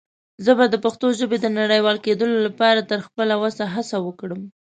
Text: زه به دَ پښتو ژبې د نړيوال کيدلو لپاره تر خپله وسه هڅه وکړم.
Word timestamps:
زه 0.45 0.51
به 0.57 0.65
دَ 0.69 0.75
پښتو 0.85 1.07
ژبې 1.19 1.37
د 1.41 1.47
نړيوال 1.59 1.97
کيدلو 2.05 2.35
لپاره 2.47 2.87
تر 2.91 2.99
خپله 3.07 3.33
وسه 3.43 3.63
هڅه 3.73 3.97
وکړم. 4.05 4.41